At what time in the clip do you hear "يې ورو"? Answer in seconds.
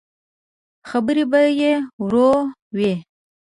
1.59-2.29